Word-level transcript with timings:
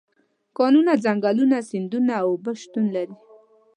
کانونه، 0.57 0.93
ځنګلونه، 1.03 1.57
سیندونه 1.69 2.13
او 2.21 2.27
اوبه 2.33 2.51
شتون 2.61 2.85
لري. 2.95 3.15